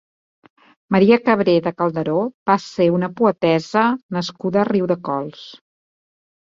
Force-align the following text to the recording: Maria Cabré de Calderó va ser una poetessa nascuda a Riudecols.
Maria 0.95 1.19
Cabré 1.27 1.55
de 1.67 1.73
Calderó 1.83 2.17
va 2.53 2.57
ser 2.65 2.89
una 2.97 3.13
poetessa 3.23 3.87
nascuda 4.19 4.65
a 4.67 4.69
Riudecols. 4.75 5.49